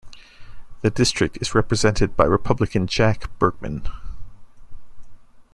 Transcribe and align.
The 0.81 0.89
district 0.89 1.37
is 1.41 1.53
represented 1.53 2.17
by 2.17 2.23
Republican 2.23 2.87
Jack 2.87 3.29
Bergman. 3.37 3.87